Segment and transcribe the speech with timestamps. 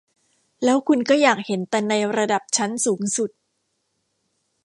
[0.63, 3.31] แล้วคุณก็อยากเห็นแต่ในระดับชั้นสูงสุด